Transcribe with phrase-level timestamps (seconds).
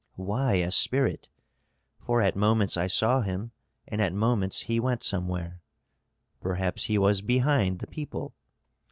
[0.17, 1.29] "Why a spirit?"
[1.99, 3.51] "For at moments I saw him
[3.87, 5.61] and at moments he went somewhere."
[6.41, 8.33] "Perhaps he was behind the people?"